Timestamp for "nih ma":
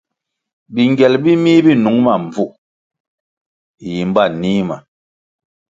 4.41-4.77